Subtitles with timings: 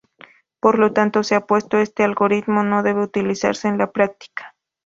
[0.59, 4.55] Por lo tanto, se ha propuesto este algoritmo no debe utilizarse en la práctica.